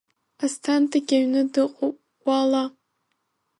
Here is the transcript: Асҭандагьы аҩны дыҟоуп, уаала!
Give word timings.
Асҭандагьы 0.43 1.15
аҩны 1.17 1.41
дыҟоуп, 1.53 1.97
уаала! 2.25 2.63